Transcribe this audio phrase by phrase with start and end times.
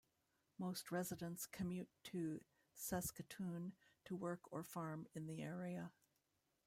[0.57, 2.41] Most residents commute to
[2.73, 3.73] Saskatoon
[4.05, 5.91] to work or farm in the area.